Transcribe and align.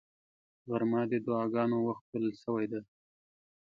غرمه 0.67 1.01
د 1.11 1.13
دعاګانو 1.25 1.77
وخت 1.87 2.03
بلل 2.11 2.33
شوی 2.43 2.65
دی 2.71 2.81